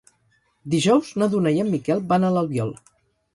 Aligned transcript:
Dijous 0.73 1.11
na 1.23 1.27
Duna 1.33 1.51
i 1.59 1.61
en 1.65 1.69
Miquel 1.75 2.03
van 2.15 2.27
a 2.27 2.33
l'Albiol. 2.39 2.75